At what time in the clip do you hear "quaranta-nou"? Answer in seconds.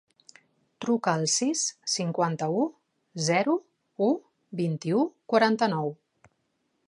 5.33-5.93